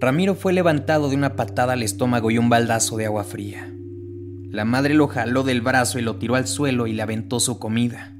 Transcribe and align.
Ramiro 0.00 0.34
fue 0.34 0.54
levantado 0.54 1.10
de 1.10 1.16
una 1.16 1.36
patada 1.36 1.74
al 1.74 1.82
estómago 1.82 2.30
y 2.30 2.38
un 2.38 2.48
baldazo 2.48 2.96
de 2.96 3.04
agua 3.04 3.22
fría. 3.22 3.70
La 4.50 4.64
madre 4.64 4.94
lo 4.94 5.08
jaló 5.08 5.42
del 5.42 5.60
brazo 5.60 5.98
y 5.98 6.02
lo 6.02 6.16
tiró 6.16 6.36
al 6.36 6.46
suelo 6.46 6.86
y 6.86 6.94
le 6.94 7.02
aventó 7.02 7.38
su 7.38 7.58
comida. 7.58 8.16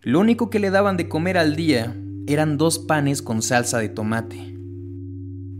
Lo 0.00 0.20
único 0.20 0.48
que 0.48 0.58
le 0.58 0.70
daban 0.70 0.96
de 0.96 1.08
comer 1.08 1.36
al 1.36 1.54
día 1.54 1.94
eran 2.26 2.56
dos 2.56 2.78
panes 2.78 3.20
con 3.20 3.42
salsa 3.42 3.78
de 3.78 3.90
tomate. 3.90 4.38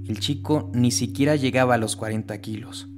El 0.07 0.19
chico 0.21 0.71
ni 0.75 0.91
siquiera 0.91 1.37
llegaba 1.37 1.75
a 1.75 1.79
los 1.79 1.95
40 1.95 2.41
kilos. 2.41 2.89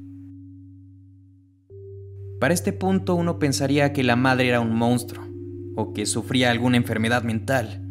Para 2.38 2.54
este 2.54 2.72
punto 2.72 3.16
uno 3.16 3.40
pensaría 3.40 3.92
que 3.92 4.04
la 4.04 4.14
madre 4.14 4.48
era 4.48 4.60
un 4.60 4.76
monstruo 4.76 5.24
o 5.74 5.92
que 5.92 6.06
sufría 6.06 6.52
alguna 6.52 6.76
enfermedad 6.76 7.24
mental, 7.24 7.82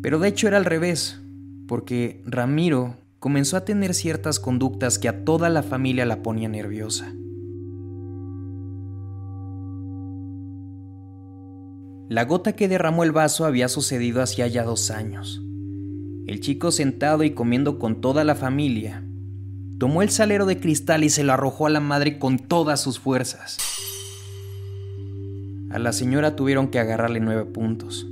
pero 0.00 0.20
de 0.20 0.28
hecho 0.28 0.46
era 0.46 0.58
al 0.58 0.64
revés, 0.64 1.21
porque 1.72 2.20
Ramiro 2.26 2.96
comenzó 3.18 3.56
a 3.56 3.64
tener 3.64 3.94
ciertas 3.94 4.38
conductas 4.38 4.98
que 4.98 5.08
a 5.08 5.24
toda 5.24 5.48
la 5.48 5.62
familia 5.62 6.04
la 6.04 6.22
ponía 6.22 6.46
nerviosa. 6.46 7.14
La 12.10 12.26
gota 12.26 12.52
que 12.52 12.68
derramó 12.68 13.04
el 13.04 13.12
vaso 13.12 13.46
había 13.46 13.70
sucedido 13.70 14.20
hacía 14.20 14.48
ya 14.48 14.64
dos 14.64 14.90
años. 14.90 15.42
El 16.26 16.40
chico 16.40 16.72
sentado 16.72 17.24
y 17.24 17.30
comiendo 17.30 17.78
con 17.78 18.02
toda 18.02 18.22
la 18.22 18.34
familia, 18.34 19.02
tomó 19.78 20.02
el 20.02 20.10
salero 20.10 20.44
de 20.44 20.60
cristal 20.60 21.04
y 21.04 21.08
se 21.08 21.24
lo 21.24 21.32
arrojó 21.32 21.68
a 21.68 21.70
la 21.70 21.80
madre 21.80 22.18
con 22.18 22.38
todas 22.38 22.82
sus 22.82 22.98
fuerzas. 22.98 23.56
A 25.70 25.78
la 25.78 25.94
señora 25.94 26.36
tuvieron 26.36 26.68
que 26.68 26.80
agarrarle 26.80 27.20
nueve 27.20 27.46
puntos, 27.46 28.06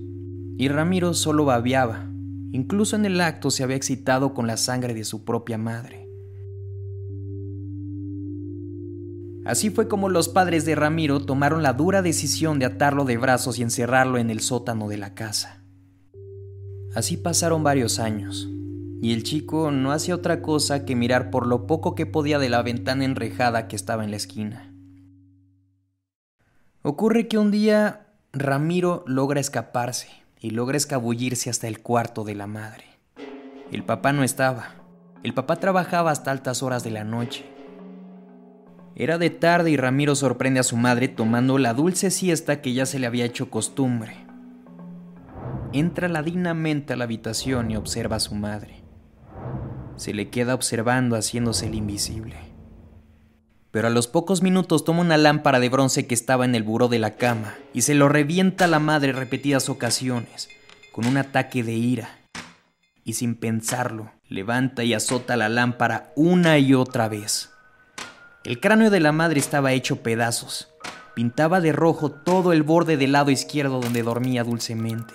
y 0.57 0.69
Ramiro 0.69 1.13
solo 1.13 1.45
babeaba. 1.45 2.10
Incluso 2.53 2.97
en 2.97 3.05
el 3.05 3.21
acto 3.21 3.51
se 3.51 3.63
había 3.63 3.77
excitado 3.77 4.35
con 4.35 4.47
la 4.47 4.57
sangre 4.57 4.95
de 4.95 5.05
su 5.05 5.25
propia 5.25 5.59
madre. 5.59 6.09
Así 9.45 9.71
fue 9.71 9.89
como 9.89 10.09
los 10.09 10.29
padres 10.29 10.65
de 10.65 10.75
Ramiro 10.75 11.25
tomaron 11.25 11.63
la 11.63 11.73
dura 11.73 12.03
decisión 12.03 12.59
de 12.59 12.67
atarlo 12.67 13.05
de 13.05 13.17
brazos 13.17 13.59
y 13.59 13.63
encerrarlo 13.63 14.19
en 14.19 14.31
el 14.31 14.41
sótano 14.41 14.89
de 14.89 14.99
la 14.99 15.15
casa. 15.15 15.63
Así 16.95 17.17
pasaron 17.17 17.63
varios 17.63 17.99
años, 17.99 18.49
y 19.01 19.13
el 19.13 19.23
chico 19.23 19.71
no 19.71 19.93
hacía 19.93 20.15
otra 20.15 20.43
cosa 20.43 20.85
que 20.85 20.97
mirar 20.97 21.31
por 21.31 21.47
lo 21.47 21.67
poco 21.67 21.95
que 21.95 22.05
podía 22.05 22.39
de 22.39 22.49
la 22.49 22.63
ventana 22.63 23.05
enrejada 23.05 23.67
que 23.67 23.77
estaba 23.77 24.05
en 24.05 24.11
la 24.11 24.17
esquina. 24.17 24.75
Ocurre 26.83 27.29
que 27.29 27.39
un 27.39 27.51
día 27.51 28.09
Ramiro 28.33 29.05
logra 29.07 29.41
escaparse 29.41 30.09
y 30.41 30.51
logra 30.51 30.77
escabullirse 30.77 31.51
hasta 31.51 31.69
el 31.69 31.81
cuarto 31.81 32.25
de 32.25 32.35
la 32.35 32.47
madre. 32.47 32.85
El 33.71 33.85
papá 33.85 34.13
no 34.13 34.25
estaba. 34.25 34.75
El 35.23 35.35
papá 35.35 35.57
trabajaba 35.57 36.11
hasta 36.11 36.31
altas 36.31 36.63
horas 36.63 36.83
de 36.83 36.91
la 36.91 37.05
noche 37.05 37.45
era 39.01 39.17
de 39.17 39.31
tarde 39.31 39.71
y 39.71 39.79
Ramiro 39.79 40.15
sorprende 40.15 40.61
a 40.61 40.63
su 40.63 40.77
madre 40.77 41.09
tomando 41.09 41.57
la 41.57 41.73
dulce 41.73 42.11
siesta 42.11 42.61
que 42.61 42.75
ya 42.75 42.85
se 42.85 42.99
le 42.99 43.07
había 43.07 43.25
hecho 43.25 43.49
costumbre. 43.49 44.15
Entra 45.73 46.07
ladinamente 46.09 46.93
a 46.93 46.97
la 46.97 47.05
habitación 47.05 47.71
y 47.71 47.77
observa 47.77 48.17
a 48.17 48.21
su 48.21 48.35
madre. 48.35 48.83
Se 49.97 50.13
le 50.13 50.29
queda 50.29 50.55
observando 50.55 51.17
haciéndose 51.17 51.69
el 51.69 51.77
invisible. 51.77 52.37
Pero 53.71 53.87
a 53.87 53.91
los 53.91 54.09
pocos 54.09 54.43
minutos 54.43 54.85
toma 54.85 55.01
una 55.01 55.17
lámpara 55.17 55.61
de 55.61 55.69
bronce 55.69 56.07
que 56.07 56.15
estaba 56.15 56.45
en 56.45 56.55
el 56.55 56.65
buró 56.65 56.89
de 56.89 56.99
la 56.99 57.17
cama 57.17 57.55
y 57.73 57.83
se 57.83 57.95
lo 57.95 58.09
revienta 58.09 58.65
a 58.65 58.69
la 58.69 58.81
madre 58.81 59.13
repetidas 59.13 59.69
ocasiones, 59.69 60.49
con 60.93 61.07
un 61.07 61.17
ataque 61.17 61.63
de 61.63 61.73
ira. 61.73 62.19
Y 63.05 63.15
sin 63.15 63.37
pensarlo, 63.37 64.13
levanta 64.29 64.83
y 64.83 64.95
azota 64.95 65.37
la 65.37 65.49
lámpara 65.49 66.13
una 66.17 66.59
y 66.59 66.75
otra 66.75 67.09
vez. 67.09 67.51
El 68.43 68.59
cráneo 68.59 68.91
de 68.91 69.01
la 69.01 69.13
madre 69.13 69.39
estaba 69.39 69.73
hecho 69.73 70.03
pedazos. 70.03 70.69
Pintaba 71.15 71.61
de 71.61 71.73
rojo 71.73 72.11
todo 72.11 72.53
el 72.53 72.63
borde 72.63 72.97
del 72.97 73.13
lado 73.13 73.31
izquierdo 73.31 73.81
donde 73.81 74.03
dormía 74.03 74.45
dulcemente. 74.45 75.15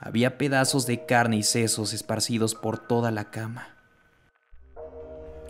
Había 0.00 0.36
pedazos 0.36 0.86
de 0.86 1.06
carne 1.06 1.36
y 1.36 1.42
sesos 1.44 1.92
esparcidos 1.92 2.54
por 2.54 2.78
toda 2.78 3.10
la 3.10 3.30
cama. 3.30 3.71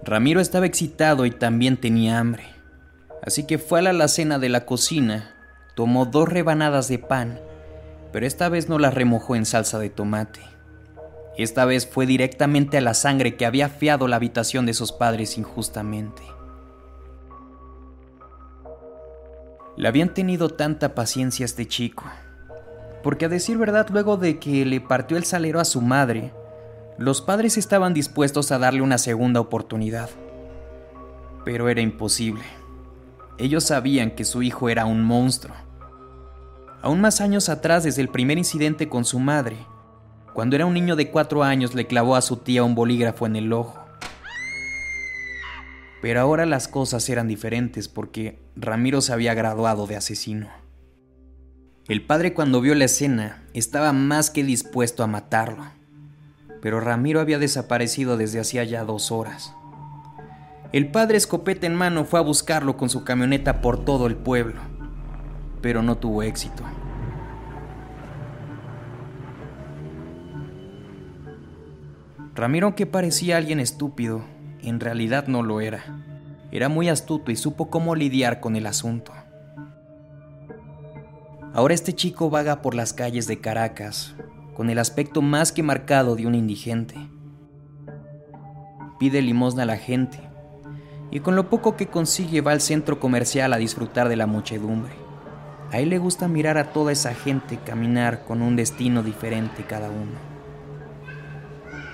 Ramiro 0.05 0.41
estaba 0.41 0.67
excitado 0.67 1.27
y 1.27 1.31
también 1.31 1.77
tenía 1.77 2.19
hambre, 2.19 2.45
así 3.25 3.47
que 3.47 3.59
fue 3.59 3.79
a 3.79 3.83
la 3.83 3.91
alacena 3.91 4.41
de 4.41 4.49
la 4.49 4.67
cocina, 4.67 5.33
tomó 5.77 6.07
dos 6.07 6.29
rebanadas 6.29 6.89
de 6.89 6.99
pan, 6.99 7.39
pero 8.13 8.27
esta 8.27 8.49
vez 8.49 8.69
no 8.69 8.81
las 8.81 8.95
remojó 8.95 9.37
en 9.37 9.47
salsa 9.47 9.79
de 9.79 9.91
tomate. 9.91 10.41
Esta 11.39 11.65
vez 11.67 11.87
fue 11.87 12.07
directamente 12.07 12.79
a 12.79 12.81
la 12.81 12.95
sangre 12.95 13.37
que 13.37 13.47
había 13.47 13.69
fiado 13.69 14.09
la 14.09 14.17
habitación 14.17 14.67
de 14.67 14.75
sus 14.75 14.91
padres 14.91 15.39
injustamente. 15.39 16.23
Le 19.77 19.87
habían 19.89 20.13
tenido 20.13 20.51
tanta 20.51 20.97
paciencia 20.97 21.45
a 21.45 21.47
este 21.47 21.67
chico, 21.67 22.05
porque 23.05 23.27
a 23.27 23.29
decir 23.29 23.57
verdad, 23.57 23.87
luego 23.91 24.17
de 24.17 24.41
que 24.41 24.67
le 24.67 24.81
partió 24.81 25.17
el 25.17 25.25
salero 25.25 25.61
a 25.61 25.65
su 25.65 25.81
madre, 25.81 26.33
los 27.03 27.21
padres 27.21 27.59
estaban 27.59 27.95
dispuestos 27.95 28.53
a 28.53 28.61
darle 28.61 28.81
una 28.81 28.97
segunda 28.97 29.41
oportunidad. 29.41 30.09
Pero 31.45 31.69
era 31.69 31.81
imposible. 31.81 32.45
Ellos 33.39 33.65
sabían 33.65 34.13
que 34.13 34.25
su 34.25 34.41
hijo 34.41 34.69
era 34.69 34.87
un 34.87 35.03
monstruo. 35.03 35.57
Aún 36.81 37.01
más 37.01 37.21
años 37.21 37.49
atrás, 37.49 37.83
desde 37.83 38.03
el 38.03 38.09
primer 38.09 38.39
incidente 38.39 38.89
con 38.89 39.05
su 39.05 39.19
madre, 39.19 39.57
cuando 40.33 40.55
era 40.55 40.65
un 40.65 40.75
niño 40.75 40.95
de 40.95 41.11
cuatro 41.11 41.43
años 41.43 41.75
le 41.75 41.89
clavó 41.89 42.15
a 42.15 42.23
su 42.23 42.37
tía 42.37 42.63
un 42.63 42.77
bolígrafo 42.77 43.27
en 43.27 43.35
el 43.35 43.53
ojo. 43.53 43.85
Pero 46.01 46.21
ahora 46.21 46.47
las 46.47 46.69
cosas 46.69 47.09
eran 47.09 47.27
diferentes 47.27 47.89
porque 47.89 48.39
Ramiro 48.55 49.01
se 49.01 49.13
había 49.13 49.35
graduado 49.35 49.89
de 49.89 49.97
asesino. 49.97 50.51
El 51.89 52.07
padre 52.07 52.33
cuando 52.33 52.61
vio 52.61 52.77
la 52.77 52.85
escena 52.85 53.43
estaba 53.55 53.93
más 53.93 54.31
que 54.31 54.45
dispuesto 54.45 55.03
a 55.03 55.09
matarlo, 55.09 55.65
pero 56.63 56.79
Ramiro 56.79 57.21
había 57.21 57.41
desaparecido 57.41 58.17
desde 58.17 58.39
hacía 58.39 58.63
ya 58.63 58.85
dos 58.85 59.11
horas. 59.11 59.53
El 60.73 60.93
padre 60.93 61.19
escopeta 61.19 61.67
en 61.67 61.75
mano 61.75 62.05
fue 62.05 62.21
a 62.21 62.23
buscarlo 62.23 62.77
con 62.77 62.89
su 62.89 63.03
camioneta 63.03 63.61
por 63.61 63.85
todo 63.85 64.07
el 64.07 64.15
pueblo, 64.15 64.61
pero 65.61 65.83
no 65.83 65.99
tuvo 65.99 66.23
éxito. 66.23 66.63
Ramiro, 72.37 72.77
que 72.77 72.87
parecía 72.87 73.37
alguien 73.37 73.59
estúpido, 73.59 74.23
en 74.63 74.79
realidad 74.79 75.27
no 75.27 75.43
lo 75.43 75.61
era. 75.61 75.83
Era 76.53 76.69
muy 76.69 76.89
astuto 76.89 77.33
y 77.33 77.37
supo 77.37 77.71
cómo 77.71 77.97
lidiar 77.97 78.39
con 78.39 78.55
el 78.55 78.67
asunto. 78.67 79.13
Ahora 81.53 81.75
este 81.75 81.93
chico 81.93 82.31
vaga 82.31 82.63
por 82.63 82.75
las 82.75 82.93
calles 82.93 83.27
de 83.27 83.41
Caracas, 83.41 84.15
con 84.63 84.71
el 84.71 84.79
aspecto 84.79 85.23
más 85.23 85.51
que 85.51 85.65
marcado 85.65 86.15
de 86.15 86.25
un 86.25 86.37
indigente. 86.37 86.95
Pide 89.01 89.21
limosna 89.21 89.65
a 89.65 89.67
la 89.67 89.77
gente, 89.77 90.21
y 91.11 91.19
con 91.19 91.35
lo 91.35 91.51
poco 91.51 91.75
que 91.75 91.89
consigue 91.89 92.43
va 92.43 92.53
al 92.53 92.61
centro 92.61 93.01
comercial 93.01 93.53
a 93.53 93.57
disfrutar 93.57 94.09
de 94.09 94.15
la 94.15 94.29
muchedumbre. 94.29 94.93
A 95.73 95.81
él 95.81 95.89
le 95.89 95.99
gusta 95.99 96.29
mirar 96.29 96.59
a 96.59 96.73
toda 96.73 96.93
esa 96.93 97.13
gente 97.13 97.59
caminar 97.59 98.23
con 98.23 98.41
un 98.41 98.55
destino 98.55 99.03
diferente 99.03 99.65
cada 99.65 99.91
uno. 99.91 100.13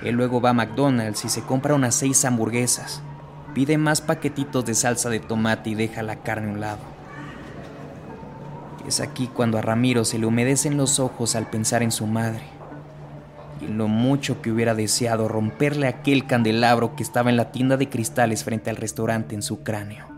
Él 0.05 0.15
luego 0.15 0.43
va 0.43 0.51
a 0.51 0.53
McDonald's 0.53 1.25
y 1.25 1.31
se 1.31 1.41
compra 1.41 1.75
unas 1.75 1.95
seis 1.95 2.23
hamburguesas. 2.27 3.01
Pide 3.55 3.79
más 3.79 4.03
paquetitos 4.03 4.67
de 4.67 4.75
salsa 4.75 5.09
de 5.09 5.21
tomate 5.21 5.71
y 5.71 5.75
deja 5.75 6.03
la 6.03 6.17
carne 6.17 6.51
a 6.51 6.53
un 6.53 6.61
lado. 6.61 6.83
Es 8.87 9.01
aquí 9.01 9.27
cuando 9.27 9.57
a 9.57 9.63
Ramiro 9.63 10.05
se 10.05 10.19
le 10.19 10.27
humedecen 10.27 10.77
los 10.77 11.01
ojos 11.01 11.35
al 11.35 11.49
pensar 11.49 11.83
en 11.83 11.93
su 11.93 12.07
madre 12.07 12.58
y 13.61 13.67
lo 13.67 13.89
mucho 13.89 14.43
que 14.43 14.51
hubiera 14.51 14.75
deseado 14.75 15.29
romperle 15.29 15.87
aquel 15.87 16.27
candelabro 16.27 16.97
que 16.97 17.03
estaba 17.03 17.31
en 17.31 17.37
la 17.37 17.53
tienda 17.53 17.77
de 17.77 17.89
cristales 17.89 18.45
frente 18.45 18.71
al 18.71 18.77
restaurante 18.77 19.35
en 19.35 19.43
su 19.43 19.63
cráneo. 19.63 20.18